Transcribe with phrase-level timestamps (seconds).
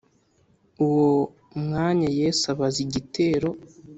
[0.85, 1.09] Uwo
[1.63, 3.49] mwanya Yesu abaza igitero